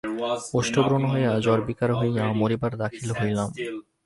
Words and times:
ওষ্ঠব্রণ 0.59 1.03
হইয়া 1.11 1.31
জ্বরবিকার 1.45 1.91
হইয়া, 1.99 2.23
মরিবার 2.39 2.73
দাখিল 2.83 3.09
হইলাম। 3.19 3.49